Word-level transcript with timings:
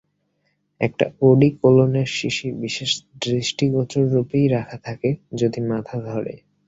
একটা 0.81 1.05
ওডিকোলনের 1.21 2.09
শিশি 2.17 2.47
বিশেষ 2.61 2.91
দৃষ্টগোচররূপেই 3.21 4.45
রাখা 4.49 4.77
থাকে, 4.85 5.09
যদি 5.35 5.59
মাথা 5.69 5.97
ধরে। 6.07 6.33